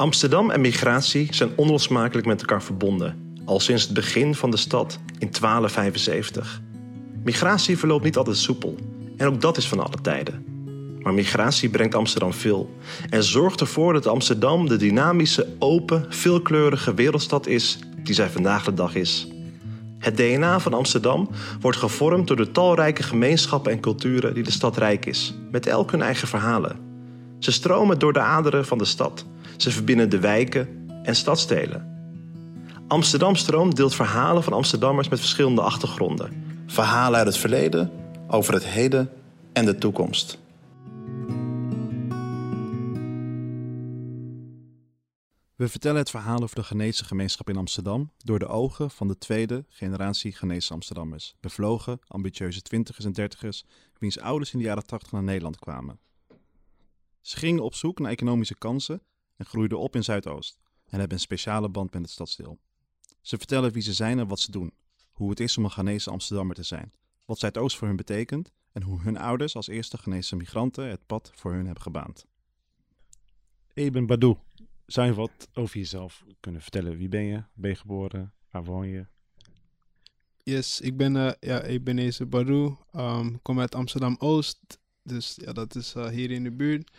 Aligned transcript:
Amsterdam 0.00 0.50
en 0.50 0.60
migratie 0.60 1.28
zijn 1.30 1.50
onlosmakelijk 1.56 2.26
met 2.26 2.40
elkaar 2.40 2.62
verbonden, 2.62 3.34
al 3.44 3.60
sinds 3.60 3.82
het 3.82 3.94
begin 3.94 4.34
van 4.34 4.50
de 4.50 4.56
stad 4.56 4.98
in 5.18 5.28
1275. 5.30 6.60
Migratie 7.24 7.78
verloopt 7.78 8.04
niet 8.04 8.16
altijd 8.16 8.36
soepel, 8.36 8.76
en 9.16 9.26
ook 9.26 9.40
dat 9.40 9.56
is 9.56 9.68
van 9.68 9.80
alle 9.80 10.00
tijden. 10.02 10.44
Maar 11.02 11.14
migratie 11.14 11.68
brengt 11.68 11.94
Amsterdam 11.94 12.32
veel 12.32 12.74
en 13.10 13.24
zorgt 13.24 13.60
ervoor 13.60 13.92
dat 13.92 14.06
Amsterdam 14.06 14.68
de 14.68 14.76
dynamische, 14.76 15.48
open, 15.58 16.06
veelkleurige 16.08 16.94
wereldstad 16.94 17.46
is 17.46 17.78
die 18.02 18.14
zij 18.14 18.30
vandaag 18.30 18.64
de 18.64 18.74
dag 18.74 18.94
is. 18.94 19.28
Het 19.98 20.16
DNA 20.16 20.60
van 20.60 20.74
Amsterdam 20.74 21.28
wordt 21.60 21.78
gevormd 21.78 22.26
door 22.26 22.36
de 22.36 22.50
talrijke 22.50 23.02
gemeenschappen 23.02 23.72
en 23.72 23.80
culturen 23.80 24.34
die 24.34 24.42
de 24.42 24.50
stad 24.50 24.76
rijk 24.76 25.06
is, 25.06 25.34
met 25.50 25.66
elk 25.66 25.90
hun 25.90 26.02
eigen 26.02 26.28
verhalen. 26.28 26.88
Ze 27.38 27.52
stromen 27.52 27.98
door 27.98 28.12
de 28.12 28.20
aderen 28.20 28.66
van 28.66 28.78
de 28.78 28.84
stad. 28.84 29.24
Ze 29.60 29.70
verbinden 29.70 30.10
de 30.10 30.18
wijken 30.18 30.88
en 31.02 31.16
stadstelen. 31.16 31.88
Amsterdam 32.88 33.34
Stroom 33.36 33.74
deelt 33.74 33.94
verhalen 33.94 34.42
van 34.42 34.52
Amsterdammers 34.52 35.08
met 35.08 35.18
verschillende 35.18 35.60
achtergronden. 35.60 36.44
Verhalen 36.66 37.18
uit 37.18 37.26
het 37.26 37.36
verleden, 37.36 37.90
over 38.28 38.54
het 38.54 38.64
heden 38.64 39.10
en 39.52 39.64
de 39.64 39.78
toekomst. 39.78 40.38
We 45.56 45.68
vertellen 45.68 45.98
het 45.98 46.10
verhaal 46.10 46.42
over 46.42 46.56
de 46.56 46.62
Ghanese 46.62 47.04
gemeenschap 47.04 47.48
in 47.48 47.56
Amsterdam 47.56 48.12
door 48.16 48.38
de 48.38 48.46
ogen 48.46 48.90
van 48.90 49.08
de 49.08 49.18
tweede 49.18 49.64
generatie 49.68 50.32
Ghanese 50.32 50.72
Amsterdammers. 50.72 51.34
Bevlogen, 51.40 51.98
ambitieuze 52.06 52.62
twintigers 52.62 53.04
en 53.04 53.12
dertigers, 53.12 53.64
wiens 53.98 54.18
ouders 54.18 54.52
in 54.52 54.58
de 54.58 54.64
jaren 54.64 54.86
tachtig 54.86 55.12
naar 55.12 55.22
Nederland 55.22 55.58
kwamen. 55.58 55.98
Ze 57.20 57.36
gingen 57.36 57.62
op 57.62 57.74
zoek 57.74 57.98
naar 57.98 58.10
economische 58.10 58.58
kansen 58.58 59.02
en 59.40 59.46
groeiden 59.46 59.78
op 59.78 59.96
in 59.96 60.04
Zuidoost 60.04 60.58
en 60.86 60.98
hebben 60.98 61.16
een 61.16 61.22
speciale 61.22 61.68
band 61.68 61.92
met 61.92 62.02
het 62.02 62.10
stadsdeel. 62.10 62.58
Ze 63.20 63.36
vertellen 63.36 63.72
wie 63.72 63.82
ze 63.82 63.92
zijn 63.92 64.18
en 64.18 64.28
wat 64.28 64.40
ze 64.40 64.50
doen, 64.50 64.72
hoe 65.10 65.30
het 65.30 65.40
is 65.40 65.58
om 65.58 65.64
een 65.64 65.70
Ghanese 65.70 66.10
Amsterdammer 66.10 66.54
te 66.54 66.62
zijn, 66.62 66.92
wat 67.24 67.38
Zuidoost 67.38 67.76
voor 67.76 67.86
hun 67.86 67.96
betekent 67.96 68.52
en 68.72 68.82
hoe 68.82 69.00
hun 69.00 69.16
ouders 69.16 69.56
als 69.56 69.68
eerste 69.68 69.98
Ghanese 69.98 70.36
migranten 70.36 70.88
het 70.88 71.06
pad 71.06 71.32
voor 71.34 71.52
hun 71.52 71.64
hebben 71.64 71.82
gebaand. 71.82 72.26
Eben 73.74 74.06
Badou, 74.06 74.36
zou 74.86 75.06
je 75.06 75.14
wat 75.14 75.48
over 75.54 75.78
jezelf 75.78 76.24
kunnen 76.40 76.62
vertellen? 76.62 76.96
Wie 76.96 77.08
ben 77.08 77.24
je? 77.24 77.44
Ben 77.54 77.70
je 77.70 77.76
geboren? 77.76 78.32
Waar 78.50 78.64
woon 78.64 78.88
je? 78.88 79.06
Yes, 80.42 80.80
ik 80.80 80.96
ben, 80.96 81.14
uh, 81.14 81.32
ja, 81.40 81.62
Ebenezer 81.62 82.28
Barou. 82.28 82.76
Um, 82.96 83.42
kom 83.42 83.60
uit 83.60 83.74
Amsterdam-Oost. 83.74 84.78
Dus 85.02 85.38
ja, 85.44 85.52
dat 85.52 85.74
is 85.74 85.94
uh, 85.94 86.08
hier 86.08 86.30
in 86.30 86.42
de 86.42 86.52
buurt. 86.52 86.90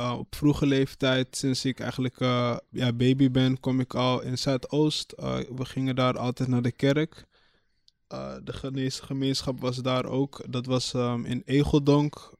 Uh, 0.00 0.18
op 0.18 0.34
vroege 0.34 0.66
leeftijd, 0.66 1.36
sinds 1.36 1.64
ik 1.64 1.80
eigenlijk 1.80 2.20
uh, 2.20 2.56
ja, 2.70 2.92
baby 2.92 3.30
ben, 3.30 3.60
kom 3.60 3.80
ik 3.80 3.94
al 3.94 4.22
in 4.22 4.38
Zuidoost. 4.38 5.14
Uh, 5.18 5.36
we 5.36 5.64
gingen 5.64 5.96
daar 5.96 6.18
altijd 6.18 6.48
naar 6.48 6.62
de 6.62 6.72
kerk. 6.72 7.26
de 8.44 8.52
Ghanese 8.52 9.02
gemeenschap 9.02 9.60
was 9.60 9.76
daar 9.76 10.04
ook. 10.04 10.44
Dat 10.48 10.66
was 10.66 10.92
um, 10.92 11.24
in 11.24 11.42
Egeldonk, 11.44 12.32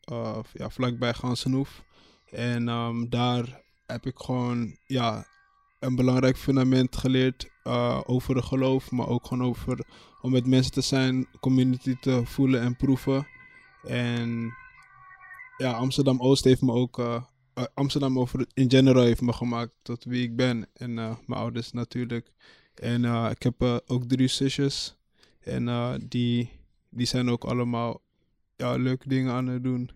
ja, 0.53 0.71
vlakbij 0.71 1.15
Gansenhoef. 1.15 1.85
En 2.31 2.69
um, 2.69 3.09
daar 3.09 3.63
heb 3.87 4.07
ik 4.07 4.19
gewoon 4.19 4.77
ja, 4.87 5.27
een 5.79 5.97
belangrijk 5.97 6.37
fundament 6.37 6.97
geleerd 6.97 7.51
over 8.07 8.37
het 8.37 8.45
geloof. 8.45 8.91
Maar 8.91 9.09
ook 9.09 9.27
gewoon 9.27 9.49
over 9.49 9.87
om 10.21 10.31
met 10.31 10.47
mensen 10.47 10.73
te 10.73 10.81
zijn, 10.81 11.27
community 11.41 11.97
te 12.01 12.23
voelen 12.25 12.61
en 12.61 12.77
proeven. 12.77 13.27
En 13.83 14.55
ja, 15.57 15.73
Amsterdam 15.73 16.21
Oost 16.21 16.45
heeft 16.45 16.63
me 16.63 16.73
ook 16.73 16.99
Amsterdam 17.75 18.19
over 18.19 18.47
in 18.55 18.71
general 18.71 19.05
heeft 19.05 19.21
me 19.21 19.33
gemaakt 19.33 19.73
tot 19.83 20.05
wie 20.05 20.23
ik 20.23 20.37
ben. 20.37 20.67
En 20.73 20.91
uh, 20.91 21.17
mijn 21.27 21.41
ouders 21.41 21.73
natuurlijk. 21.73 22.33
En 22.75 23.03
uh, 23.03 23.31
ik 23.31 23.43
heb 23.43 23.83
ook 23.87 24.05
drie 24.05 24.29
zusjes. 24.29 24.97
En 25.41 25.99
die, 26.09 26.51
die 26.89 27.07
zijn 27.07 27.29
ook 27.31 27.45
allemaal 27.45 28.03
ja, 28.57 28.77
leuke 28.77 29.09
dingen 29.09 29.33
aan 29.33 29.47
het 29.47 29.63
doen. 29.63 29.91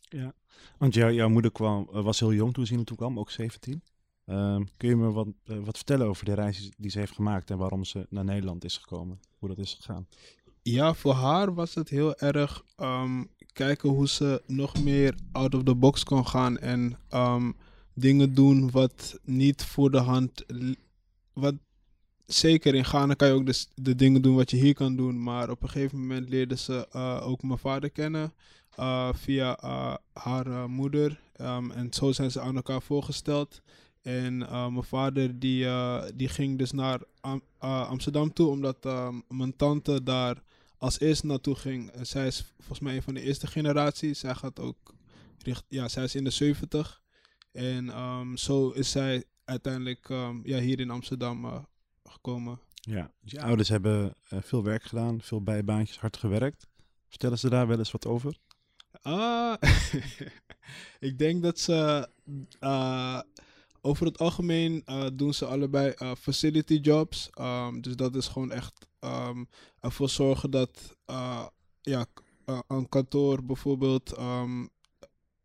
Ja, 0.00 0.34
want 0.78 0.94
jou, 0.94 1.12
jouw 1.12 1.28
moeder 1.28 1.52
kwam, 1.52 1.88
was 1.90 2.20
heel 2.20 2.32
jong 2.32 2.52
toen 2.52 2.62
ze 2.64 2.68
hier 2.68 2.78
naartoe 2.78 2.96
kwam, 2.96 3.18
ook 3.18 3.30
17. 3.30 3.82
Um, 4.26 4.68
kun 4.76 4.88
je 4.88 4.96
me 4.96 5.10
wat, 5.10 5.28
wat 5.44 5.76
vertellen 5.76 6.06
over 6.06 6.24
de 6.24 6.34
reis 6.34 6.70
die 6.76 6.90
ze 6.90 6.98
heeft 6.98 7.12
gemaakt 7.12 7.50
en 7.50 7.58
waarom 7.58 7.84
ze 7.84 8.06
naar 8.08 8.24
Nederland 8.24 8.64
is 8.64 8.76
gekomen? 8.76 9.20
Hoe 9.38 9.48
dat 9.48 9.58
is 9.58 9.74
gegaan? 9.74 10.08
Ja, 10.62 10.94
voor 10.94 11.12
haar 11.12 11.54
was 11.54 11.74
het 11.74 11.88
heel 11.88 12.16
erg 12.16 12.64
um, 12.76 13.30
kijken 13.54 13.88
hoe 13.88 14.08
ze 14.08 14.42
nog 14.46 14.82
meer 14.82 15.14
out 15.32 15.54
of 15.54 15.62
the 15.62 15.74
box 15.74 16.04
kon 16.04 16.26
gaan 16.26 16.58
en 16.58 16.96
um, 17.14 17.54
dingen 17.94 18.34
doen 18.34 18.70
wat 18.70 19.18
niet 19.24 19.64
voor 19.64 19.90
de 19.90 19.98
hand. 19.98 20.44
Wat, 21.32 21.54
zeker 22.26 22.74
in 22.74 22.84
Ghana 22.84 23.14
kan 23.14 23.28
je 23.28 23.34
ook 23.34 23.46
de, 23.46 23.64
de 23.74 23.94
dingen 23.94 24.22
doen 24.22 24.34
wat 24.34 24.50
je 24.50 24.56
hier 24.56 24.74
kan 24.74 24.96
doen, 24.96 25.22
maar 25.22 25.50
op 25.50 25.62
een 25.62 25.68
gegeven 25.68 26.00
moment 26.00 26.28
leerde 26.28 26.56
ze 26.56 26.88
uh, 26.96 27.26
ook 27.26 27.42
mijn 27.42 27.58
vader 27.58 27.90
kennen 27.90 28.32
uh, 28.78 29.08
via 29.12 29.64
uh, 29.64 29.94
haar 30.12 30.70
moeder. 30.70 31.20
Um, 31.40 31.70
en 31.70 31.92
zo 31.92 32.12
zijn 32.12 32.30
ze 32.30 32.40
aan 32.40 32.56
elkaar 32.56 32.82
voorgesteld. 32.82 33.62
En 34.02 34.38
mijn 34.38 34.82
vader 34.82 35.38
die, 35.38 35.66
die 36.14 36.28
ging 36.28 36.58
dus 36.58 36.72
naar 36.72 37.00
Am 37.20 37.42
Amsterdam 37.58 38.32
toe, 38.32 38.48
omdat 38.48 38.88
mijn 39.28 39.56
tante 39.56 40.02
daar 40.02 40.42
als 40.78 41.00
eerste 41.00 41.26
naartoe 41.26 41.54
ging. 41.54 41.90
En 41.90 42.06
zij 42.06 42.26
is 42.26 42.44
volgens 42.56 42.80
mij 42.80 42.96
een 42.96 43.02
van 43.02 43.14
de 43.14 43.20
eerste 43.20 43.46
generatie. 43.46 44.14
Zij 44.14 44.34
gaat 44.34 44.60
ook 44.60 44.94
richt, 45.38 45.64
ja, 45.68 45.88
zij 45.88 46.04
is 46.04 46.14
in 46.14 46.24
de 46.24 46.30
70. 46.30 47.02
En 47.52 47.98
um, 47.98 48.36
zo 48.36 48.70
is 48.70 48.90
zij 48.90 49.24
uiteindelijk 49.44 50.08
um, 50.08 50.40
ja, 50.44 50.58
hier 50.58 50.80
in 50.80 50.90
Amsterdam 50.90 51.44
uh, 51.44 51.58
gekomen. 52.04 52.60
Ja, 52.74 53.10
dus 53.20 53.32
je 53.32 53.42
ouders 53.42 53.68
hebben 53.68 54.14
uh, 54.32 54.38
veel 54.42 54.62
werk 54.62 54.82
gedaan, 54.82 55.20
veel 55.20 55.42
bijbaantjes, 55.42 55.98
hard 55.98 56.16
gewerkt. 56.16 56.66
Vertellen 57.08 57.38
ze 57.38 57.48
daar 57.48 57.66
wel 57.66 57.78
eens 57.78 57.90
wat 57.90 58.06
over? 58.06 58.36
Ah, 59.02 59.54
ik 61.08 61.18
denk 61.18 61.42
dat 61.42 61.58
ze 61.58 62.08
uh, 62.60 63.20
over 63.80 64.06
het 64.06 64.18
algemeen 64.18 64.82
uh, 64.86 65.06
doen 65.12 65.34
ze 65.34 65.46
allebei 65.46 65.94
uh, 65.98 66.12
facility 66.14 66.74
jobs. 66.74 67.30
Um, 67.40 67.80
dus 67.80 67.96
dat 67.96 68.14
is 68.14 68.28
gewoon 68.28 68.52
echt 68.52 68.86
um, 69.04 69.48
ervoor 69.80 70.08
zorgen 70.08 70.50
dat 70.50 70.96
uh, 71.10 71.46
ja, 71.82 72.06
een 72.66 72.88
kantoor 72.88 73.44
bijvoorbeeld 73.44 74.18
um, 74.18 74.68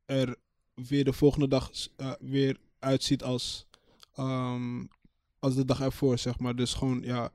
er 0.05 0.35
weer 0.73 1.03
de 1.03 1.13
volgende 1.13 1.47
dag 1.47 1.71
weer 2.19 2.57
uitziet 2.79 3.23
als, 3.23 3.65
als 5.39 5.55
de 5.55 5.65
dag 5.65 5.81
ervoor, 5.81 6.17
zeg 6.17 6.39
maar. 6.39 6.55
Dus 6.55 6.73
gewoon 6.73 7.01
ja, 7.01 7.31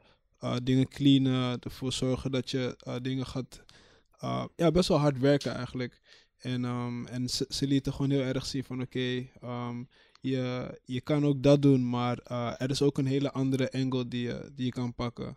dingen 0.62 0.88
cleanen, 0.88 1.60
ervoor 1.60 1.92
zorgen 1.92 2.30
dat 2.30 2.50
je 2.50 2.76
dingen 3.02 3.26
gaat... 3.26 3.62
ja, 4.56 4.70
best 4.72 4.88
wel 4.88 4.98
hard 4.98 5.18
werken 5.18 5.54
eigenlijk. 5.54 6.00
En, 6.36 6.64
en 7.08 7.28
ze, 7.28 7.46
ze 7.48 7.66
lieten 7.66 7.92
gewoon 7.92 8.10
heel 8.10 8.20
erg 8.20 8.46
zien 8.46 8.64
van 8.64 8.80
oké... 8.80 9.26
Je, 10.20 10.80
je 10.84 11.00
kan 11.00 11.24
ook 11.24 11.42
dat 11.42 11.62
doen, 11.62 11.88
maar 11.88 12.18
er 12.58 12.70
is 12.70 12.82
ook 12.82 12.98
een 12.98 13.06
hele 13.06 13.32
andere 13.32 13.72
angle 13.72 14.08
die 14.08 14.22
je, 14.22 14.52
die 14.54 14.64
je 14.64 14.70
kan 14.72 14.94
pakken. 14.94 15.36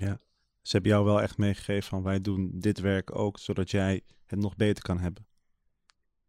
Ja, 0.00 0.20
ze 0.62 0.72
hebben 0.72 0.90
jou 0.90 1.04
wel 1.04 1.22
echt 1.22 1.38
meegegeven 1.38 1.88
van 1.88 2.02
wij 2.02 2.20
doen 2.20 2.50
dit 2.54 2.80
werk 2.80 3.16
ook, 3.16 3.38
zodat 3.38 3.70
jij 3.70 4.00
het 4.26 4.38
nog 4.38 4.56
beter 4.56 4.82
kan 4.82 4.98
hebben. 4.98 5.26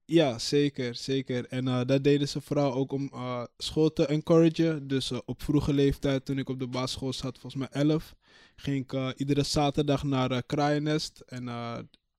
Ja, 0.05 0.39
zeker, 0.39 0.95
zeker. 0.95 1.45
En 1.45 1.67
uh, 1.67 1.81
dat 1.85 2.03
deden 2.03 2.27
ze 2.27 2.41
vooral 2.41 2.73
ook 2.73 2.91
om 2.91 3.09
uh, 3.13 3.43
school 3.57 3.93
te 3.93 4.05
encouragen. 4.05 4.87
Dus 4.87 5.11
op 5.11 5.43
vroege 5.43 5.73
leeftijd, 5.73 6.25
toen 6.25 6.37
ik 6.37 6.49
op 6.49 6.59
de 6.59 6.67
basisschool 6.67 7.13
zat, 7.13 7.39
volgens 7.39 7.55
mij 7.55 7.81
11, 7.83 8.15
ging 8.55 8.91
ik 8.91 9.17
iedere 9.17 9.43
zaterdag 9.43 10.03
naar 10.03 10.31
uh, 10.31 10.37
Kraaiennest. 10.45 11.19
En 11.19 11.43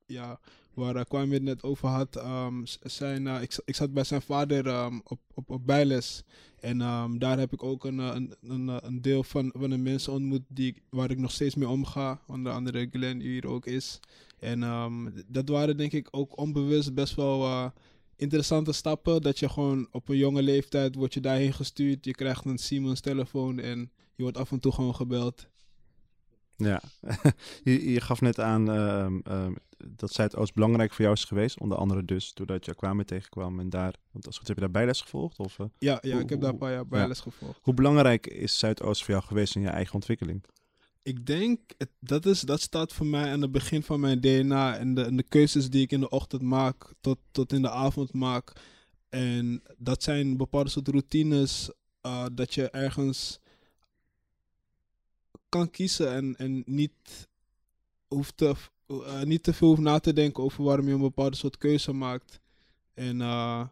ja, 0.07 0.41
waar 0.81 0.97
uh, 0.97 1.03
kwam 1.09 1.27
je 1.27 1.35
het 1.35 1.43
net 1.43 1.63
over 1.63 1.89
had. 1.89 2.17
Um, 2.17 2.65
zijn, 2.83 3.27
uh, 3.27 3.43
ik, 3.43 3.59
ik 3.65 3.75
zat 3.75 3.93
bij 3.93 4.05
zijn 4.05 4.23
vader 4.23 4.67
um, 4.67 5.01
op, 5.05 5.21
op, 5.35 5.51
op 5.51 5.67
bijles. 5.67 6.23
En 6.61 6.81
um, 6.81 7.19
daar 7.19 7.39
heb 7.39 7.53
ik 7.53 7.63
ook 7.63 7.85
een, 7.85 7.99
een, 7.99 8.35
een, 8.43 8.87
een 8.87 9.03
deel 9.03 9.23
van, 9.23 9.53
van 9.59 9.71
de 9.71 9.77
mensen 9.79 10.13
ontmoet 10.13 10.43
die, 10.49 10.83
waar 10.91 11.11
ik 11.11 11.19
nog 11.19 11.31
steeds 11.31 11.55
mee 11.55 11.69
omga. 11.69 12.21
Onder 12.27 12.53
andere 12.53 12.89
Glenn, 12.91 13.19
die 13.19 13.29
hier 13.29 13.47
ook 13.47 13.67
is. 13.67 14.01
En 14.39 14.61
dat 15.27 15.49
waren 15.49 15.77
denk 15.77 15.93
ik 15.93 16.09
ook 16.11 16.39
onbewust 16.39 16.95
best 16.95 17.15
wel 17.15 17.73
interessante 18.17 18.73
stappen. 18.73 19.23
Dat 19.23 19.39
je 19.39 19.49
gewoon 19.49 19.89
op 19.91 20.09
een 20.09 20.17
jonge 20.17 20.43
leeftijd 20.43 20.95
wordt 20.95 21.15
je 21.15 21.21
daarheen 21.21 21.53
gestuurd. 21.53 22.05
Je 22.05 22.15
krijgt 22.15 22.45
een 22.45 22.59
Siemens 22.59 23.01
telefoon 23.01 23.59
en 23.59 23.91
je 24.15 24.23
wordt 24.23 24.39
af 24.39 24.53
en 24.53 24.61
toe 24.61 24.73
gewoon 24.73 24.95
gebeld. 24.95 25.47
Ja, 26.65 26.83
je, 27.65 27.91
je, 27.91 28.01
gaf 28.01 28.21
net 28.21 28.41
aan 28.41 28.69
uh, 29.29 29.47
dat 29.87 30.13
Zuidoost 30.13 30.55
belangrijk 30.55 30.93
voor 30.93 31.05
jou 31.05 31.17
is 31.17 31.25
geweest. 31.25 31.61
Onder 31.61 31.79
andere 31.79 32.05
dus 32.05 32.35
doordat 32.35 32.65
je 32.65 32.71
Aquame 32.71 33.05
tegenkwam 33.05 33.61
en 33.61 33.71
daar... 33.71 33.95
Want 34.11 34.27
als 34.27 34.39
goed 34.39 34.47
heb 34.47 34.57
je 34.57 34.63
daar 34.63 34.71
bijles 34.71 35.01
gevolgd? 35.01 35.39
Of, 35.39 35.59
uh, 35.59 35.67
ja, 35.79 35.99
ja 36.01 36.13
hoe, 36.13 36.21
ik 36.21 36.29
heb 36.29 36.41
daar 36.41 36.51
een 36.51 36.59
paar 36.59 36.73
jaar 36.73 36.87
bijles 36.87 37.17
ja. 37.17 37.23
gevolgd. 37.23 37.59
Hoe 37.63 37.75
belangrijk 37.75 38.27
is 38.27 38.59
Zuidoost 38.59 39.05
voor 39.05 39.15
jou 39.15 39.27
geweest 39.27 39.55
in 39.55 39.63
je 39.63 39.69
eigen 39.69 39.95
ontwikkeling? 39.95 40.45
Ik 41.03 41.27
denk, 41.27 41.61
het, 41.79 41.91
dat, 42.01 42.27
is, 42.27 42.41
dat 42.41 42.61
staat 42.61 42.93
voor 42.93 43.07
mij 43.07 43.33
aan 43.33 43.43
het 43.43 43.53
begin 43.53 43.83
van 43.83 44.01
mijn 44.01 44.21
DNA. 44.21 44.77
En 44.77 44.95
de, 44.95 45.03
en 45.03 45.17
de 45.17 45.23
keuzes 45.23 45.71
die 45.71 45.83
ik 45.83 45.93
in 45.93 46.01
de 46.01 46.09
ochtend 46.09 46.43
maak 46.43 46.93
tot, 47.01 47.19
tot 47.31 47.53
in 47.53 47.63
de 47.63 47.71
avond 47.71 48.13
maak. 48.13 48.53
En 49.09 49.63
dat 49.79 50.03
zijn 50.03 50.37
bepaalde 50.37 50.71
soort 50.71 50.89
routines 50.89 51.71
uh, 52.07 52.27
dat 52.33 52.55
je 52.55 52.71
ergens 52.71 53.41
kan 55.51 55.71
kiezen 55.71 56.13
en, 56.13 56.35
en 56.39 56.63
niet, 56.67 57.29
hoeft 58.09 58.37
te, 58.37 58.55
uh, 58.89 59.23
niet 59.23 59.43
te 59.43 59.53
veel 59.53 59.69
hoeft 59.69 59.81
na 59.81 59.99
te 59.99 60.13
denken 60.13 60.43
over 60.43 60.65
waarom 60.65 60.87
je 60.87 60.95
een 60.95 61.01
bepaalde 61.01 61.37
soort 61.37 61.59
keuze 61.59 61.93
maakt. 61.93 62.41
En 62.95 63.21
uh, 63.21 63.67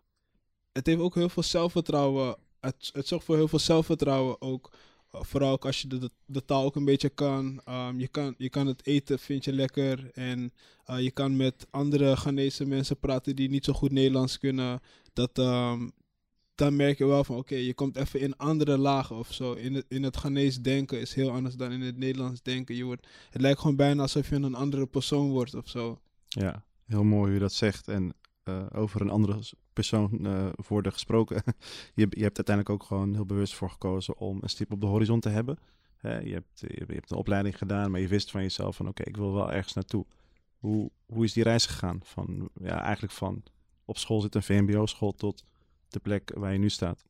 het 0.73 0.87
heeft 0.87 1.01
ook 1.01 1.15
heel 1.15 1.29
veel 1.29 1.43
zelfvertrouwen. 1.43 2.37
Het, 2.61 2.91
het 2.93 3.07
zorgt 3.07 3.25
voor 3.25 3.37
heel 3.37 3.49
veel 3.49 3.59
zelfvertrouwen 3.59 4.41
ook. 4.41 4.71
vooral 5.09 5.53
ook 5.53 5.67
als 5.67 5.81
je 5.83 5.89
de, 5.89 6.11
de, 6.27 6.45
taal 6.45 6.65
ook 6.65 6.77
een 6.77 6.85
beetje 6.85 7.09
kan. 7.09 7.61
Um, 7.69 8.01
je 8.01 8.09
kan. 8.09 8.35
Je 8.39 8.49
kan 8.49 8.67
het 8.67 8.87
eten, 8.87 9.19
vind 9.19 9.45
je 9.45 9.53
lekker. 9.53 10.11
En 10.13 10.53
je 10.97 11.11
kan 11.11 11.37
met 11.37 11.67
andere 11.71 12.17
Ghanese 12.17 12.65
mensen 12.65 12.99
praten 12.99 13.37
die 13.37 13.51
niet 13.51 13.65
zo 13.65 13.73
goed 13.73 13.93
Nederlands 13.93 14.39
kunnen. 14.39 14.81
Dat, 15.13 15.39
um, 15.39 15.93
dan 16.59 16.77
merk 16.77 16.99
je 16.99 17.07
wel 17.07 17.25
van 17.25 17.37
oké, 17.37 17.55
je 17.55 17.75
komt 17.75 17.97
even 17.97 18.21
in 18.21 18.37
andere 18.37 18.79
lagen 18.79 19.17
of 19.17 19.33
zo. 19.33 19.53
In 19.53 19.75
het, 19.75 19.85
in 19.89 20.03
het 20.03 20.17
Ghanese 20.17 20.61
denken 20.61 21.01
is 21.01 21.15
heel 21.15 21.31
anders 21.31 21.55
dan 21.55 21.73
in 21.73 21.81
het 21.81 21.97
Nederlands 21.97 22.43
denken. 22.43 22.75
Je 22.75 22.85
wordt, 22.85 23.07
het 23.31 23.41
lijkt 23.41 23.61
gewoon 23.61 23.77
bijna 23.77 24.03
alsof 24.03 24.29
je 24.29 24.35
een 24.35 24.55
andere 24.55 24.87
persoon 24.87 25.31
wordt 25.31 25.55
of 25.55 25.69
zo. 25.69 26.01
Ja, 26.29 26.65
heel 26.85 27.05
mooi 27.05 27.25
hoe 27.25 27.33
je 27.33 27.39
dat 27.39 27.53
zegt. 27.53 27.89
En 27.89 28.15
uh, 28.45 28.67
over 28.75 29.01
een 29.01 29.11
andere 29.11 29.39
persoon 29.73 30.19
uh, 30.21 30.49
worden 30.69 30.93
gesproken. 30.93 31.43
je, 31.95 32.07
je 32.11 32.23
hebt 32.23 32.37
uiteindelijk 32.37 32.71
ook 32.71 32.83
gewoon 32.83 33.15
heel 33.15 33.27
bewust 33.27 33.55
voor 33.55 33.71
gekozen 33.71 34.19
om 34.19 34.39
een 34.41 34.49
stip 34.49 34.73
op 34.73 34.81
de 34.81 34.87
horizon 34.87 35.21
te 35.21 35.29
hebben. 35.29 35.59
Hè, 35.97 36.19
je, 36.19 36.33
hebt, 36.33 36.61
je, 36.61 36.85
hebt 36.87 37.11
een 37.11 37.17
opleiding 37.17 37.59
gedaan, 37.59 37.91
maar 37.91 38.01
je 38.01 38.09
wist 38.09 38.31
van 38.31 38.43
jezelf 38.43 38.77
van 38.77 38.89
oké, 38.89 39.03
ik 39.03 39.17
wil 39.17 39.33
wel 39.33 39.53
ergens 39.53 39.75
naartoe. 39.75 40.07
Hoe, 40.59 40.91
hoe 41.07 41.25
is 41.25 41.33
die 41.33 41.43
reis 41.43 41.67
gegaan? 41.67 42.01
Van, 42.03 42.49
ja, 42.63 42.83
eigenlijk 42.83 43.13
van 43.13 43.43
op 43.85 43.99
school 43.99 44.21
zitten, 44.21 44.41
een 44.41 44.47
VMBO-school, 44.47 45.13
tot 45.13 45.45
de 45.89 46.01
plek 46.01 46.33
waar 46.35 46.53
je 46.53 46.59
nu 46.59 46.71
staat? 46.71 47.05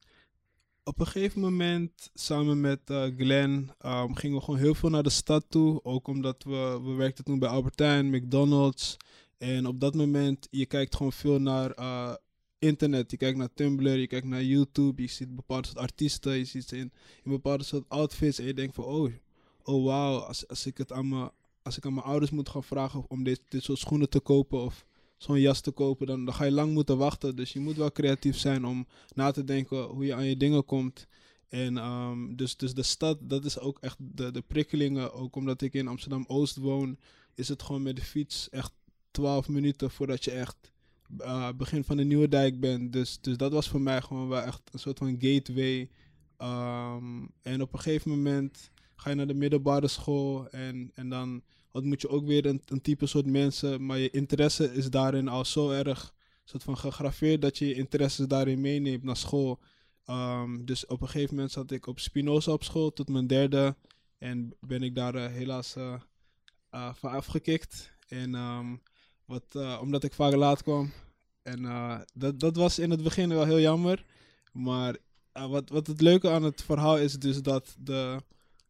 Op 0.85 1.01
een 1.01 1.07
gegeven 1.07 1.41
moment, 1.41 2.11
samen 2.15 2.61
met 2.61 2.81
uh, 2.91 3.05
Glenn, 3.17 3.71
um, 3.87 4.15
gingen 4.15 4.37
we 4.37 4.45
gewoon 4.45 4.61
heel 4.61 4.75
veel 4.75 4.91
naar 4.91 5.03
de 5.03 5.11
stad 5.11 5.45
toe. 5.49 5.85
Ook 5.85 6.09
omdat 6.09 6.43
we, 6.43 6.81
we 6.85 6.93
werkten 6.93 7.25
toen 7.25 7.39
bij 7.39 7.49
Albertijn, 7.49 8.11
McDonald's. 8.11 8.97
En 9.39 9.67
op 9.67 9.81
dat 9.81 9.95
moment, 9.95 10.49
je 10.51 10.67
kijkt 10.67 10.97
gewoon 10.97 11.13
veel 11.13 11.41
naar 11.41 11.79
uh, 11.79 12.15
internet. 12.59 13.11
Je 13.11 13.17
kijkt 13.17 13.39
naar 13.39 13.55
Tumblr, 13.55 13.97
je 13.97 14.07
kijkt 14.07 14.27
naar 14.27 14.43
YouTube. 14.43 15.03
Je 15.03 15.09
ziet 15.09 15.35
bepaalde 15.35 15.67
soort 15.67 15.79
artiesten, 15.79 16.33
je 16.33 16.45
ziet 16.45 16.69
ze 16.69 16.77
in, 16.77 16.93
in 17.23 17.31
bepaalde 17.31 17.65
soort 17.65 17.89
outfits. 17.89 18.39
En 18.39 18.47
je 18.47 18.55
denkt 18.55 18.75
van, 18.75 18.85
oh, 18.85 19.13
oh 19.63 19.85
wauw, 19.85 20.19
als, 20.19 20.49
als 20.49 20.67
ik 20.67 20.79
het 20.79 20.93
aan 20.93 21.09
mijn 21.09 21.31
als 21.69 21.77
ik 21.77 21.87
aan 21.87 21.95
mijn 21.95 22.07
ouders 22.07 22.31
moet 22.31 22.49
gaan 22.49 22.65
vragen 22.65 23.05
om 23.09 23.25
dit, 23.25 23.41
dit 23.49 23.63
soort 23.63 23.79
schoenen 23.79 24.09
te 24.09 24.21
kopen 24.21 24.61
of 24.61 24.87
zo'n 25.19 25.41
jas 25.41 25.61
te 25.61 25.70
kopen, 25.70 26.06
dan, 26.06 26.25
dan 26.25 26.35
ga 26.35 26.44
je 26.44 26.50
lang 26.50 26.73
moeten 26.73 26.99
wachten. 26.99 27.37
Dus 27.37 27.53
je 27.53 27.61
moet 27.61 27.76
wel 27.76 27.93
creatief 27.93 28.38
zijn 28.38 28.65
om 28.65 28.87
na 29.15 29.31
te 29.31 29.44
denken 29.44 29.82
hoe 29.82 30.05
je 30.05 30.15
aan 30.15 30.26
je 30.26 30.37
dingen 30.37 30.65
komt. 30.65 31.06
En 31.49 31.76
um, 31.76 32.37
dus, 32.37 32.56
dus 32.56 32.75
de 32.75 32.82
stad, 32.82 33.19
dat 33.20 33.44
is 33.44 33.59
ook 33.59 33.79
echt 33.81 33.97
de, 33.99 34.31
de 34.31 34.41
prikkelingen. 34.41 35.12
Ook 35.12 35.37
omdat 35.37 35.62
ik 35.62 35.75
in 35.75 35.88
Amsterdam-Oost 35.88 36.56
woon, 36.56 36.99
is 37.35 37.49
het 37.49 37.62
gewoon 37.62 37.82
met 37.82 37.97
de 37.97 38.03
fiets 38.03 38.49
echt 38.50 38.73
12 39.11 39.49
minuten 39.49 39.91
voordat 39.91 40.25
je 40.25 40.31
echt 40.31 40.73
uh, 41.21 41.49
begin 41.56 41.85
van 41.85 41.97
de 41.97 42.05
Nieuwe 42.05 42.29
Dijk 42.29 42.61
bent. 42.61 42.93
Dus, 42.93 43.21
dus 43.21 43.37
dat 43.37 43.53
was 43.53 43.69
voor 43.69 43.81
mij 43.81 44.00
gewoon 44.03 44.29
wel 44.29 44.43
echt 44.43 44.62
een 44.73 44.79
soort 44.79 44.99
van 44.99 45.17
gateway. 45.19 45.91
Um, 46.38 47.31
en 47.43 47.62
op 47.62 47.73
een 47.73 47.81
gegeven 47.81 48.11
moment 48.11 48.71
ga 48.97 49.11
je 49.11 49.17
naar 49.17 49.26
de 49.26 49.35
middelbare 49.35 49.88
school 49.88 50.49
en, 50.49 50.91
en 50.94 51.09
dan 51.09 51.43
ontmoet 51.79 52.01
je 52.01 52.09
ook 52.09 52.27
weer 52.27 52.47
een, 52.47 52.63
een 52.67 52.81
type 52.81 53.07
soort 53.07 53.27
mensen, 53.27 53.87
maar 53.87 53.99
je 53.99 54.11
interesse 54.11 54.75
is 54.75 54.91
daarin 54.91 55.29
al 55.29 55.45
zo 55.45 55.71
erg 55.71 56.15
soort 56.45 56.63
van 56.63 56.79
gegraveerd 56.79 57.43
dat 57.43 57.59
je 57.59 57.67
je 57.67 57.75
interesses 57.75 58.27
daarin 58.27 58.61
meeneemt 58.61 59.03
naar 59.03 59.17
school. 59.17 59.61
Um, 60.07 60.65
dus 60.65 60.87
op 60.87 61.01
een 61.01 61.09
gegeven 61.09 61.35
moment 61.35 61.53
zat 61.53 61.71
ik 61.71 61.87
op 61.87 61.99
Spinoza 61.99 62.53
op 62.53 62.65
school 62.65 62.93
tot 62.93 63.09
mijn 63.09 63.27
derde 63.27 63.77
en 64.19 64.55
ben 64.61 64.83
ik 64.83 64.95
daar 64.95 65.15
uh, 65.15 65.27
helaas 65.27 65.77
uh, 65.77 65.95
uh, 66.75 66.95
van 66.95 67.11
afgekikt. 67.11 67.93
En 68.09 68.35
um, 68.35 68.83
wat, 69.25 69.81
omdat 69.81 70.05
ik 70.05 70.13
vaak 70.13 70.35
laat 70.35 70.63
kwam. 70.63 70.93
En 71.43 71.63
dat, 72.15 72.41
dat 72.41 72.57
was 72.57 72.79
in 72.79 72.91
het 72.91 73.03
begin 73.03 73.29
wel 73.29 73.45
heel 73.45 73.61
jammer. 73.61 74.05
Maar 74.53 74.97
wat, 75.33 75.69
wat 75.69 75.87
het 75.87 76.01
leuke 76.01 76.31
aan 76.31 76.43
het 76.43 76.63
verhaal 76.63 76.99
is 76.99 77.13
dus 77.13 77.43
dat 77.43 77.77
de, 77.79 78.23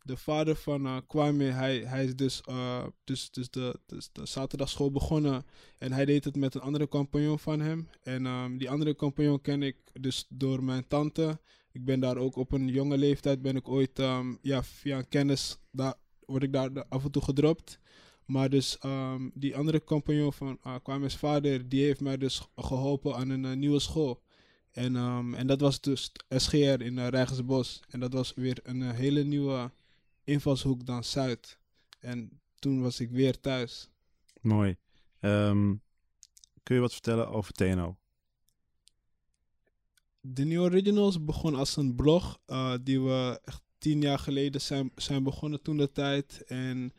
de 0.09 0.17
vader 0.17 0.57
van 0.57 0.87
uh, 0.87 0.97
Kwame, 1.07 1.45
hij, 1.45 1.79
hij 1.79 2.05
is 2.05 2.17
dus, 2.17 2.43
uh, 2.51 2.85
dus, 3.05 3.31
dus, 3.31 3.51
de, 3.51 3.81
dus 3.87 4.09
de 4.13 4.27
zaterdagschool 4.27 4.91
begonnen. 4.91 5.45
En 5.79 5.93
hij 5.93 6.05
deed 6.05 6.25
het 6.25 6.37
met 6.37 6.55
een 6.55 6.61
andere 6.61 6.89
compagnon 6.89 7.39
van 7.39 7.61
hem. 7.61 7.89
En 8.03 8.27
um, 8.27 8.59
die 8.59 8.71
andere 8.71 8.95
compagnon 8.95 9.41
ken 9.41 9.63
ik 9.63 9.77
dus 9.93 10.27
door 10.29 10.65
mijn 10.65 10.87
tante. 10.89 11.41
Ik 11.73 11.85
ben 11.85 12.01
daar 12.01 12.17
ook 12.17 12.37
op 12.37 12.53
een 12.53 12.69
jonge 12.69 12.99
leeftijd, 12.99 13.43
ben 13.43 13.57
ik 13.57 13.69
ooit 13.69 13.99
um, 13.99 14.39
ja, 14.43 14.63
via 14.63 15.03
kennis, 15.03 15.59
daar 15.71 15.95
word 16.27 16.43
ik 16.43 16.53
daar 16.53 16.85
af 16.89 17.05
en 17.05 17.11
toe 17.11 17.23
gedropt. 17.23 17.79
Maar 18.25 18.51
dus 18.51 18.79
um, 18.85 19.31
die 19.35 19.57
andere 19.57 19.85
compagnon 19.85 20.33
van 20.33 20.59
uh, 20.67 20.75
Kwame's 20.83 21.17
vader, 21.17 21.69
die 21.69 21.85
heeft 21.85 22.01
mij 22.01 22.17
dus 22.17 22.49
geholpen 22.57 23.15
aan 23.15 23.29
een 23.31 23.59
nieuwe 23.59 23.81
school. 23.81 24.23
En, 24.71 24.97
um, 24.97 25.35
en 25.35 25.47
dat 25.47 25.61
was 25.61 25.81
dus 25.81 26.13
SGR 26.29 26.57
in 26.83 26.97
uh, 26.97 27.09
Rijgersbos. 27.09 27.83
En 27.89 28.01
dat 28.01 28.13
was 28.13 28.33
weer 28.35 28.59
een 28.63 28.83
hele 28.83 29.25
nieuwe 29.25 29.71
invalshoek 30.29 30.87
dan 30.87 31.05
Zuid. 31.05 31.59
En 31.99 32.41
toen 32.59 32.83
was 32.83 33.01
ik 33.01 33.11
weer 33.11 33.41
thuis. 33.41 33.89
Mooi. 34.41 34.77
Um, 35.21 35.83
kun 36.63 36.75
je 36.75 36.81
wat 36.81 36.93
vertellen 36.93 37.29
over 37.29 37.53
TNO? 37.53 37.97
De 40.21 40.45
New 40.45 40.63
Originals 40.63 41.25
begon 41.25 41.55
als 41.55 41.77
een 41.77 41.95
blog 41.95 42.41
uh, 42.47 42.75
die 42.83 43.01
we 43.01 43.41
echt 43.45 43.63
tien 43.79 44.01
jaar 44.01 44.19
geleden 44.19 44.61
zijn, 44.61 44.93
zijn 44.95 45.23
begonnen 45.23 45.63
toen 45.63 45.77
de 45.77 45.93
tijd. 45.93 46.45
En 46.47 46.93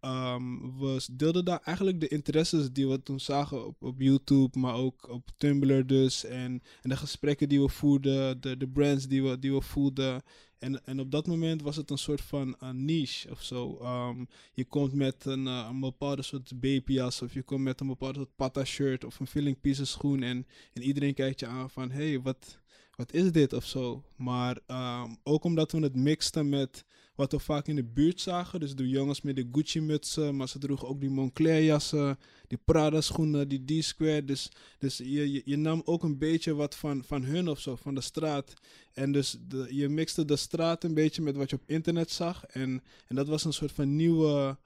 um, 0.00 0.78
we 0.78 1.06
deelden 1.12 1.44
daar 1.44 1.60
eigenlijk 1.64 2.00
de 2.00 2.08
interesses 2.08 2.72
die 2.72 2.88
we 2.88 3.02
toen 3.02 3.20
zagen 3.20 3.66
op, 3.66 3.82
op 3.82 4.00
YouTube, 4.00 4.58
maar 4.58 4.74
ook 4.74 5.08
op 5.08 5.30
Tumblr 5.36 5.86
dus. 5.86 6.24
En, 6.24 6.62
en 6.82 6.88
de 6.90 6.96
gesprekken 6.96 7.48
die 7.48 7.60
we 7.60 7.68
voerden, 7.68 8.40
de, 8.40 8.56
de 8.56 8.68
brands 8.68 9.06
die 9.08 9.22
we, 9.22 9.38
die 9.38 9.52
we 9.52 9.60
voelden. 9.60 10.22
En, 10.58 10.84
en 10.84 11.00
op 11.00 11.10
dat 11.10 11.26
moment 11.26 11.62
was 11.62 11.76
het 11.76 11.90
een 11.90 11.98
soort 11.98 12.20
van 12.20 12.56
een 12.58 12.84
niche 12.84 13.30
of 13.30 13.42
zo. 13.42 13.78
Um, 13.82 14.28
je 14.54 14.64
komt 14.64 14.92
met 14.92 15.24
een, 15.24 15.46
uh, 15.46 15.66
een 15.70 15.80
bepaalde 15.80 16.22
soort 16.22 16.60
babyjas 16.60 17.22
of 17.22 17.34
je 17.34 17.42
komt 17.42 17.62
met 17.62 17.80
een 17.80 17.86
bepaalde 17.86 18.18
soort 18.18 18.36
pata 18.36 18.64
shirt 18.64 19.04
of 19.04 19.20
een 19.20 19.26
filling 19.26 19.60
pieces 19.60 19.90
schoen. 19.90 20.22
En, 20.22 20.46
en 20.72 20.82
iedereen 20.82 21.14
kijkt 21.14 21.40
je 21.40 21.46
aan 21.46 21.70
van, 21.70 21.90
hé, 21.90 22.08
hey, 22.08 22.20
wat, 22.20 22.58
wat 22.96 23.12
is 23.12 23.32
dit 23.32 23.52
of 23.52 23.64
zo. 23.64 24.04
Maar 24.16 24.58
um, 24.66 25.16
ook 25.22 25.44
omdat 25.44 25.72
we 25.72 25.78
het 25.78 25.96
mixten 25.96 26.48
met 26.48 26.84
wat 27.18 27.32
we 27.32 27.38
vaak 27.38 27.66
in 27.66 27.76
de 27.76 27.84
buurt 27.84 28.20
zagen. 28.20 28.60
Dus 28.60 28.74
de 28.74 28.88
jongens 28.88 29.20
met 29.20 29.36
de 29.36 29.48
Gucci-mutsen, 29.52 30.36
maar 30.36 30.48
ze 30.48 30.58
droegen 30.58 30.88
ook 30.88 31.00
die 31.00 31.10
Moncler-jassen, 31.10 32.18
die 32.46 32.58
Prada-schoenen, 32.64 33.48
die 33.48 33.80
D-Square. 33.80 34.24
Dus, 34.24 34.50
dus 34.78 34.96
je, 34.96 35.42
je, 35.44 35.56
nam 35.56 35.82
ook 35.84 36.02
een 36.02 36.18
beetje 36.18 36.54
wat 36.54 36.74
van, 36.74 37.04
van 37.04 37.22
hun 37.22 37.48
of 37.48 37.60
zo, 37.60 37.76
van 37.76 37.94
de 37.94 38.00
straat. 38.00 38.54
En 38.92 39.12
dus 39.12 39.36
de, 39.48 39.66
je 39.70 39.88
mixte 39.88 40.24
de 40.24 40.36
straat 40.36 40.84
een 40.84 40.94
beetje 40.94 41.22
met 41.22 41.36
wat 41.36 41.50
je 41.50 41.56
op 41.56 41.62
internet 41.66 42.10
zag. 42.10 42.44
En, 42.44 42.82
en 43.06 43.16
dat 43.16 43.28
was 43.28 43.44
een 43.44 43.52
soort 43.52 43.72
van 43.72 43.96
nieuwe, 43.96 44.56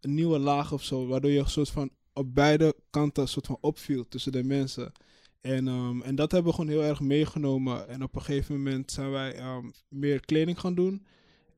nieuwe 0.00 0.38
laag 0.38 0.72
of 0.72 0.84
zo, 0.84 1.06
waardoor 1.06 1.30
je 1.30 1.38
een 1.38 1.48
soort 1.48 1.70
van 1.70 1.90
op 2.12 2.34
beide 2.34 2.76
kanten 2.90 3.22
een 3.22 3.28
soort 3.28 3.46
van 3.46 3.58
opviel 3.60 4.08
tussen 4.08 4.32
de 4.32 4.44
mensen. 4.44 4.92
En, 5.40 5.66
um, 5.66 6.02
en 6.02 6.14
dat 6.14 6.32
hebben 6.32 6.50
we 6.50 6.58
gewoon 6.58 6.70
heel 6.70 6.84
erg 6.84 7.00
meegenomen. 7.00 7.88
En 7.88 8.02
op 8.02 8.14
een 8.14 8.22
gegeven 8.22 8.56
moment 8.56 8.92
zijn 8.92 9.10
wij 9.10 9.54
um, 9.56 9.72
meer 9.88 10.20
kleding 10.20 10.60
gaan 10.60 10.74
doen. 10.74 11.06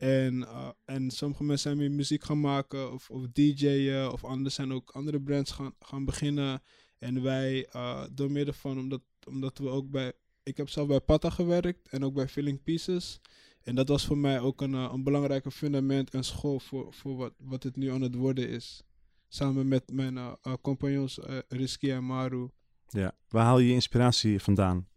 En, 0.01 0.35
uh, 0.35 0.69
en 0.85 1.11
sommige 1.11 1.45
mensen 1.45 1.71
zijn 1.71 1.77
meer 1.77 1.97
muziek 1.97 2.25
gaan 2.25 2.41
maken 2.41 2.93
of, 2.93 3.11
of 3.11 3.27
DJ'en. 3.33 4.13
Of 4.13 4.25
anderen 4.25 4.53
zijn 4.53 4.73
ook 4.73 4.91
andere 4.91 5.21
brands 5.21 5.51
gaan, 5.51 5.75
gaan 5.81 6.05
beginnen. 6.05 6.63
En 6.99 7.23
wij, 7.23 7.69
uh, 7.77 8.05
door 8.13 8.31
middel 8.31 8.55
van, 8.55 8.79
omdat, 8.79 9.01
omdat 9.27 9.59
we 9.59 9.69
ook 9.69 9.91
bij. 9.91 10.13
Ik 10.43 10.57
heb 10.57 10.69
zelf 10.69 10.89
bij 10.89 11.01
Pata 11.01 11.31
gewerkt 11.31 11.89
en 11.89 12.05
ook 12.05 12.15
bij 12.15 12.29
Filling 12.29 12.63
Pieces. 12.63 13.21
En 13.63 13.75
dat 13.75 13.89
was 13.89 14.07
voor 14.07 14.19
mij 14.19 14.41
ook 14.41 14.61
een, 14.61 14.73
uh, 14.73 14.91
een 14.93 15.03
belangrijke 15.03 15.51
fundament 15.51 16.11
en 16.11 16.25
school 16.25 16.61
voor, 16.61 16.93
voor 16.93 17.17
wat, 17.17 17.33
wat 17.39 17.63
het 17.63 17.77
nu 17.77 17.91
aan 17.91 18.03
het 18.03 18.15
worden 18.15 18.49
is. 18.49 18.83
Samen 19.29 19.69
met 19.69 19.93
mijn 19.93 20.37
compagnons 20.61 21.19
uh, 21.19 21.39
Risky 21.49 21.91
en 21.91 22.05
Maru. 22.05 22.49
Ja, 22.89 23.13
waar 23.29 23.45
haal 23.45 23.59
je 23.59 23.67
je 23.69 23.75
inspiratie 23.75 24.41
vandaan? 24.41 24.89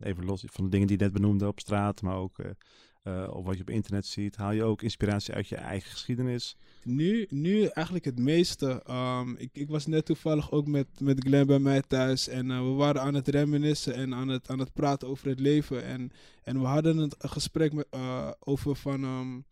Even 0.00 0.24
los 0.24 0.44
van 0.46 0.64
de 0.64 0.70
dingen 0.70 0.86
die 0.86 0.98
je 0.98 1.02
net 1.02 1.12
benoemde 1.12 1.46
op 1.46 1.60
straat, 1.60 2.02
maar 2.02 2.16
ook 2.16 2.38
uh, 3.04 3.28
of 3.30 3.44
wat 3.44 3.54
je 3.54 3.60
op 3.60 3.70
internet 3.70 4.06
ziet. 4.06 4.36
Haal 4.36 4.52
je 4.52 4.64
ook 4.64 4.82
inspiratie 4.82 5.34
uit 5.34 5.48
je 5.48 5.56
eigen 5.56 5.90
geschiedenis? 5.90 6.56
Nu, 6.82 7.26
nu 7.30 7.64
eigenlijk 7.64 8.04
het 8.04 8.18
meeste. 8.18 8.82
Um, 8.90 9.36
ik, 9.36 9.50
ik 9.52 9.68
was 9.68 9.86
net 9.86 10.04
toevallig 10.04 10.50
ook 10.50 10.66
met, 10.66 10.86
met 11.00 11.24
Glenn 11.24 11.46
bij 11.46 11.58
mij 11.58 11.82
thuis 11.82 12.28
en 12.28 12.46
we 12.46 12.74
waren 12.74 13.02
aan 13.02 13.14
het 13.14 13.28
reminiscen 13.28 13.94
en 13.94 14.14
aan 14.14 14.28
het, 14.28 14.50
aan 14.50 14.58
het 14.58 14.72
praten 14.72 15.08
over 15.08 15.28
het 15.28 15.40
leven. 15.40 15.84
En, 15.84 16.10
en 16.42 16.60
we 16.60 16.66
hadden 16.66 16.98
een, 16.98 17.12
gesprek 17.18 17.72
met, 17.72 17.86
over 18.38 18.76
van... 18.76 19.04
Um, 19.04 19.44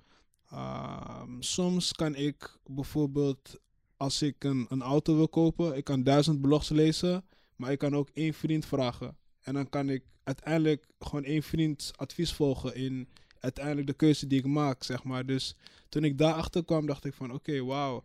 soms 1.40 1.92
kan 1.92 2.14
ik 2.14 2.58
bijvoorbeeld, 2.66 3.60
als 3.96 4.22
ik 4.22 4.44
een, 4.44 4.66
een 4.68 4.82
auto 4.82 5.16
wil 5.16 5.28
kopen, 5.28 5.76
ik 5.76 5.84
kan 5.84 6.02
duizend 6.02 6.40
blogs 6.40 6.68
lezen... 6.68 7.24
Maar 7.62 7.72
ik 7.72 7.78
kan 7.78 7.96
ook 7.96 8.08
één 8.12 8.34
vriend 8.34 8.66
vragen. 8.66 9.16
En 9.40 9.54
dan 9.54 9.68
kan 9.68 9.88
ik 9.88 10.04
uiteindelijk 10.24 10.86
gewoon 10.98 11.24
één 11.24 11.42
vriends 11.42 11.96
advies 11.96 12.32
volgen 12.32 12.74
in 12.74 13.08
uiteindelijk 13.42 13.86
de 13.86 13.92
keuze 13.92 14.26
die 14.26 14.38
ik 14.38 14.46
maak, 14.46 14.82
zeg 14.82 15.04
maar. 15.04 15.26
Dus 15.26 15.56
toen 15.88 16.04
ik 16.04 16.18
daarachter 16.18 16.64
kwam, 16.64 16.86
dacht 16.86 17.04
ik 17.04 17.14
van 17.14 17.32
oké, 17.32 17.64
wauw. 17.64 18.04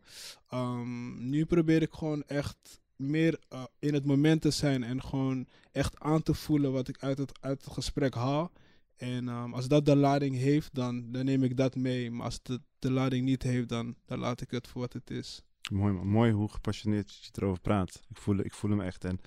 Ehm, 0.49 1.29
nu 1.29 1.45
probeer 1.45 1.81
ik 1.81 1.93
gewoon 1.93 2.23
echt 2.23 2.79
meer 2.95 3.39
uh, 3.53 3.63
in 3.79 3.93
het 3.93 4.05
moment 4.05 4.41
te 4.41 4.51
zijn 4.51 4.83
en 4.83 5.03
gewoon 5.03 5.47
echt 5.71 5.99
aan 5.99 6.23
te 6.23 6.33
voelen 6.33 6.71
wat 6.71 6.87
ik 6.87 7.03
uit 7.03 7.17
het, 7.17 7.41
uit 7.41 7.63
het 7.63 7.73
gesprek 7.73 8.13
haal. 8.13 8.51
En 8.97 9.27
um, 9.27 9.53
als 9.53 9.67
dat 9.67 9.85
de 9.85 9.95
lading 9.95 10.35
heeft, 10.35 10.75
dan, 10.75 11.11
dan 11.11 11.25
neem 11.25 11.43
ik 11.43 11.57
dat 11.57 11.75
mee. 11.75 12.11
Maar 12.11 12.25
als 12.25 12.33
het 12.33 12.45
de, 12.45 12.61
de 12.79 12.91
lading 12.91 13.25
niet 13.25 13.43
heeft, 13.43 13.69
dan, 13.69 13.95
dan 14.05 14.19
laat 14.19 14.41
ik 14.41 14.51
het 14.51 14.67
voor 14.67 14.81
wat 14.81 14.93
het 14.93 15.09
is. 15.09 15.41
Mooi, 15.71 15.93
mooi 15.93 16.31
hoe 16.31 16.49
gepassioneerd 16.49 17.25
je 17.25 17.29
erover 17.31 17.61
praat. 17.61 18.01
Ik 18.09 18.17
voel, 18.17 18.37
ik 18.37 18.53
voel 18.53 18.71
hem 18.71 18.81
echt. 18.81 19.03
En 19.03 19.19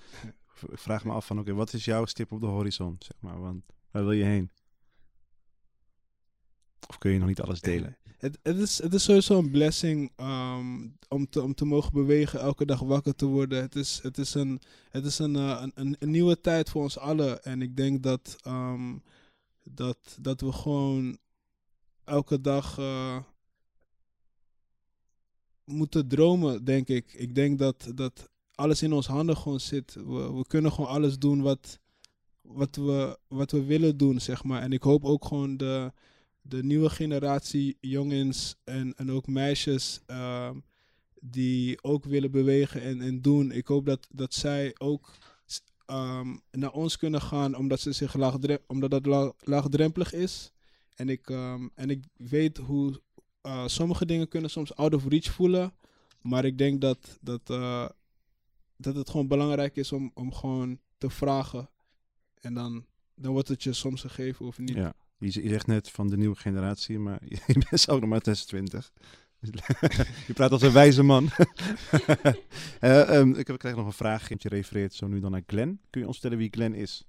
ik 0.71 0.79
vraag 0.79 1.05
me 1.05 1.12
af 1.12 1.26
van, 1.26 1.38
oké, 1.38 1.52
wat 1.52 1.73
is 1.73 1.85
jouw 1.85 2.05
stip 2.05 2.33
op 2.33 2.40
de 2.40 2.47
horizon, 2.47 2.97
zeg 2.99 3.17
maar? 3.21 3.40
Want 3.40 3.64
waar 3.90 4.02
wil 4.02 4.12
je 4.12 4.25
heen? 4.25 4.50
Of 6.88 6.99
kun 6.99 7.10
je 7.10 7.18
nog 7.18 7.28
niet 7.28 7.40
alles 7.40 7.60
delen? 7.60 7.96
Het, 8.20 8.38
het, 8.42 8.56
is, 8.56 8.82
het 8.82 8.94
is 8.94 9.04
sowieso 9.04 9.38
een 9.38 9.50
blessing 9.50 10.12
um, 10.16 10.96
om, 11.08 11.28
te, 11.28 11.42
om 11.42 11.54
te 11.54 11.64
mogen 11.64 11.92
bewegen, 11.92 12.40
elke 12.40 12.64
dag 12.64 12.80
wakker 12.80 13.14
te 13.14 13.26
worden. 13.26 13.60
Het 13.60 13.75
is, 13.75 14.00
het 14.02 14.18
is, 14.18 14.34
een, 14.34 14.60
het 14.90 15.04
is 15.04 15.18
een, 15.18 15.34
uh, 15.34 15.64
een, 15.75 15.96
een, 15.99 16.10
nieuwe 16.10 16.40
tijd 16.40 16.70
voor 16.70 16.82
ons 16.82 16.99
allen. 16.99 17.42
En 17.42 17.62
ik 17.62 17.76
denk 17.76 18.02
dat, 18.02 18.37
um, 18.46 19.02
dat, 19.64 20.18
dat 20.20 20.40
we 20.40 20.52
gewoon 20.52 21.18
elke 22.04 22.40
dag 22.40 22.78
uh, 22.78 23.18
moeten 25.64 26.08
dromen, 26.08 26.64
denk 26.64 26.88
ik. 26.88 27.12
Ik 27.12 27.34
denk 27.34 27.58
dat, 27.58 27.92
dat 27.94 28.30
alles 28.54 28.82
in 28.82 28.92
ons 28.92 29.06
handen 29.06 29.37
gewoon 29.37 29.60
zit. 29.60 29.94
We, 29.94 30.32
we 30.32 30.44
kunnen 30.46 30.72
gewoon 30.72 30.90
alles 30.90 31.18
doen 31.18 31.42
wat, 31.42 31.78
wat, 32.40 32.76
we, 32.76 33.18
wat 33.28 33.50
we 33.50 33.64
willen 33.64 33.96
doen, 33.96 34.20
zeg 34.20 34.44
maar. 34.44 34.62
En 34.62 34.72
ik 34.72 34.82
hoop 34.82 35.04
ook 35.04 35.25
gewoon 35.25 35.56
de 35.56 35.92
de 36.50 36.62
nieuwe 36.62 36.90
generatie 36.90 37.76
jongens 37.80 38.57
en, 38.64 38.95
en 38.97 39.11
ook 39.11 39.26
meisjes 39.26 40.00
uh, 40.07 40.50
die 41.21 41.83
ook 41.83 42.04
willen 42.04 42.30
bewegen 42.30 42.83
en, 42.83 43.00
en 43.00 43.23
doen. 43.23 43.52
Ik 43.52 43.66
hoop 43.66 43.87
dat, 43.87 44.07
dat 44.11 44.35
zij 44.35 44.75
ook 44.78 45.12
um, 45.87 46.40
naar 46.50 46.73
ons 46.73 46.97
kunnen 46.97 47.23
gaan 47.23 47.54
omdat, 47.54 47.80
ze 47.80 47.92
zich 47.92 48.14
omdat 48.66 48.90
dat 48.90 49.07
la 49.07 49.33
laagdrempelig 49.38 50.12
is. 50.12 50.52
En 50.95 51.09
ik, 51.09 51.28
um, 51.28 51.71
en 51.75 51.90
ik 51.90 52.04
weet 52.16 52.57
hoe 52.57 53.00
uh, 53.42 53.66
sommige 53.66 54.07
dingen 54.07 54.28
kunnen 54.28 54.50
soms 54.50 54.75
out 54.75 54.95
of 54.95 55.07
reach 55.07 55.30
voelen. 55.33 55.75
Maar 56.21 56.45
ik 56.45 56.59
denk 56.59 56.80
dat, 56.80 57.19
dat, 57.21 57.50
uh, 57.50 57.88
dat 58.76 58.95
het 58.95 59.11
gewoon 59.11 59.28
belangrijk 59.28 59.76
is 59.76 59.92
om, 59.92 60.11
om 60.14 60.35
gewoon 60.35 60.78
te 60.99 61.11
vragen. 61.11 61.71
En 62.40 62.54
dan, 62.54 62.87
dan 63.14 63.33
wordt 63.33 63.49
het 63.49 63.62
je 63.62 63.73
soms 63.73 64.00
gegeven 64.00 64.47
of 64.47 64.59
niet. 64.59 64.76
Ja. 64.76 64.95
Je, 65.21 65.49
zegt 65.49 65.67
net 65.67 65.91
van 65.91 66.09
de 66.09 66.17
nieuwe 66.17 66.37
generatie, 66.37 66.99
maar 66.99 67.21
je 67.25 67.39
bent 67.71 67.89
ook 67.89 68.00
nog 68.00 68.09
maar 68.09 68.21
26. 68.23 68.93
je 70.27 70.33
praat 70.35 70.53
als 70.53 70.62
een 70.62 70.73
wijze 70.73 71.03
man. 71.03 71.29
uh, 72.81 73.15
um, 73.19 73.35
ik, 73.35 73.47
heb, 73.47 73.59
krijg 73.59 73.77
nog 73.77 73.87
een 73.87 73.93
vraag. 73.93 74.29
Je 74.29 74.49
refereert 74.49 74.95
zo 74.95 75.07
nu 75.07 75.21
dan 75.21 75.31
naar 75.31 75.43
Glenn. 75.47 75.81
Kun 75.91 76.00
je 76.00 76.07
ons 76.07 76.19
vertellen 76.19 76.39
wie 76.39 76.53
Glenn 76.53 76.75
is? 76.75 77.05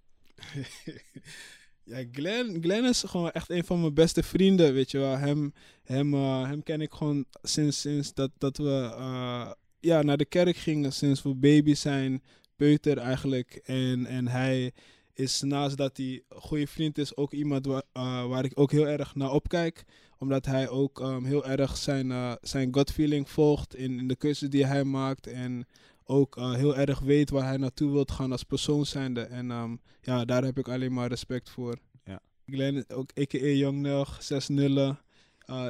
ja, 1.92 2.04
Glenn, 2.12 2.62
Glenn 2.62 2.86
is 2.86 3.04
gewoon 3.08 3.32
echt 3.32 3.50
een 3.50 3.64
van 3.64 3.82
mijn 3.82 3.94
beste 3.94 4.24
vrienden, 4.24 4.74
weet 4.74 4.92
je 4.92 4.98
wel. 4.98 5.18
Hem, 5.18 5.54
hem, 5.84 6.14
uh, 6.14 6.48
hem 6.48 6.64
ken 6.64 6.82
ik 6.82 6.94
gewoon 6.94 7.26
sinds, 7.42 7.82
sinds 7.82 8.14
dat, 8.14 8.32
dat 8.38 8.58
we 8.58 8.96
uh, 8.98 9.52
ja, 9.80 10.02
naar 10.02 10.18
de 10.18 10.26
kerk 10.26 10.56
gingen. 10.56 10.94
Sinds 10.94 11.22
we 11.22 11.36
baby 11.36 11.74
zijn, 11.74 12.24
peuter 12.56 12.98
eigenlijk. 12.98 13.62
En, 13.64 14.06
en 14.06 14.28
hij 14.28 14.74
is 15.14 15.42
naast 15.42 15.78
dat 15.78 15.98
hij 15.98 16.24
een 16.30 16.42
goede 16.42 16.68
vriend 16.68 16.98
is, 16.98 17.16
ook 17.16 17.32
iemand 17.32 17.66
waar, 17.66 17.84
uh, 17.94 18.26
waar 18.28 18.46
ik 18.46 18.60
ook 18.60 18.72
heel 18.72 18.88
erg 18.88 19.16
naar 19.16 19.32
opkijk. 19.32 19.86
Omdat 20.18 20.46
hij 20.46 20.70
ook 20.70 21.00
um, 21.00 21.26
heel 21.26 21.46
erg 21.46 21.78
zijn, 21.78 22.10
uh, 22.10 22.34
zijn 22.42 22.74
gut 22.74 22.92
feeling 22.92 23.30
volgt 23.30 23.76
in, 23.76 24.00
in 24.00 24.08
de 24.08 24.16
keuzes 24.16 24.50
die 24.50 24.66
hij 24.66 24.84
maakt. 24.84 25.28
En 25.28 25.68
ook 26.04 26.38
uh, 26.38 26.54
heel 26.54 26.78
erg 26.78 27.00
weet 27.00 27.30
waar 27.30 27.48
hij 27.48 27.58
naartoe 27.58 27.92
wilt 27.92 28.12
gaan 28.12 28.32
als 28.32 28.44
persoon 28.44 28.86
zijnde. 28.86 29.22
En 29.22 29.52
um, 29.52 29.82
ja, 30.02 30.26
daar 30.26 30.44
heb 30.44 30.58
ik 30.58 30.68
alleen 30.68 30.94
maar 30.94 31.10
respect 31.10 31.50
voor. 31.50 31.78
Ja. 32.06 32.20
Glenn, 32.46 32.86
ook 32.90 33.12
a.k.a. 33.20 33.38
Young 33.38 33.82
Nog, 33.82 34.24
6 34.24 34.48
nullen, 34.48 35.00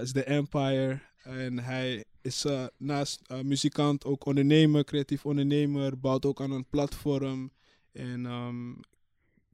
is 0.02 0.14
de 0.14 0.24
Empire. 0.24 1.00
En 1.24 1.60
hij 1.60 2.04
is 2.22 2.46
naast 2.78 3.22
muzikant 3.44 4.06
ook 4.06 4.26
ondernemer, 4.26 4.84
creatief 4.84 5.26
ondernemer. 5.26 6.00
Bouwt 6.00 6.26
ook 6.26 6.42
aan 6.42 6.52
een 6.52 6.70
platform. 6.70 7.52
En 7.92 8.26
um, 8.26 8.80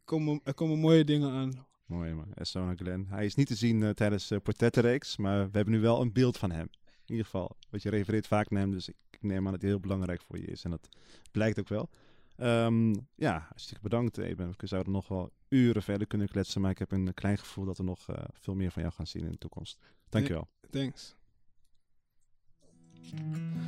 komen, 0.07 0.41
er 0.43 0.53
komen 0.53 0.79
mooie 0.79 1.03
dingen 1.03 1.31
aan. 1.31 1.65
Mooi 1.85 2.13
man, 2.13 2.33
Essona 2.33 2.75
Glenn. 2.75 3.07
Hij 3.09 3.25
is 3.25 3.35
niet 3.35 3.47
te 3.47 3.55
zien 3.55 3.81
uh, 3.81 3.89
tijdens 3.89 4.27
de 4.27 4.35
uh, 4.35 4.41
portrettenreeks, 4.41 5.17
maar 5.17 5.37
we 5.51 5.57
hebben 5.57 5.73
nu 5.73 5.79
wel 5.79 6.01
een 6.01 6.13
beeld 6.13 6.37
van 6.37 6.51
hem. 6.51 6.69
In 7.05 7.13
ieder 7.13 7.25
geval, 7.25 7.55
want 7.69 7.83
je 7.83 7.89
refereert 7.89 8.27
vaak 8.27 8.49
naar 8.49 8.61
hem, 8.61 8.71
dus 8.71 8.87
ik, 8.87 8.95
ik 9.09 9.21
neem 9.21 9.45
aan 9.45 9.51
dat 9.51 9.61
hij 9.61 9.69
heel 9.69 9.79
belangrijk 9.79 10.21
voor 10.21 10.37
je 10.37 10.45
is. 10.45 10.63
En 10.63 10.69
dat 10.69 10.89
blijkt 11.31 11.59
ook 11.59 11.67
wel. 11.67 11.89
Um, 12.37 13.07
ja, 13.15 13.45
hartstikke 13.49 13.81
bedankt 13.81 14.17
Eben. 14.17 14.53
We 14.57 14.67
zouden 14.67 14.93
nog 14.93 15.07
wel 15.07 15.31
uren 15.49 15.83
verder 15.83 16.07
kunnen 16.07 16.27
kletsen, 16.27 16.61
maar 16.61 16.71
ik 16.71 16.79
heb 16.79 16.91
een 16.91 17.13
klein 17.13 17.37
gevoel 17.37 17.65
dat 17.65 17.77
we 17.77 17.83
nog 17.83 18.07
uh, 18.09 18.15
veel 18.33 18.55
meer 18.55 18.71
van 18.71 18.81
jou 18.81 18.93
gaan 18.93 19.07
zien 19.07 19.23
in 19.23 19.31
de 19.31 19.37
toekomst. 19.37 19.79
Dankjewel. 20.09 20.47
Thanks. 20.69 21.15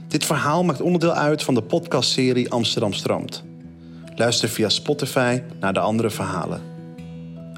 Dit 0.08 0.26
verhaal 0.26 0.64
maakt 0.64 0.82
onderdeel 0.82 1.14
uit 1.14 1.44
van 1.44 1.54
de 1.54 1.64
podcastserie 1.64 2.50
Amsterdam 2.50 2.94
Stroomt. 2.94 3.44
Luister 4.20 4.50
via 4.50 4.70
Spotify 4.70 5.42
naar 5.60 5.74
de 5.74 5.80
andere 5.80 6.10
verhalen. 6.10 6.62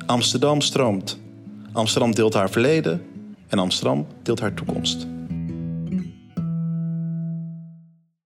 Amsterdam 0.06 0.62
stroomt. 0.62 1.20
Amsterdam 1.72 2.16
deelt 2.16 2.34
haar 2.34 2.50
verleden 2.50 3.02
en 3.48 3.60
Amsterdam 3.60 4.08
deelt 4.24 4.40
haar 4.40 4.54
toekomst. 4.54 5.08